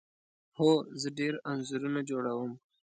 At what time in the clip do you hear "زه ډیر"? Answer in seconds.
1.01-1.33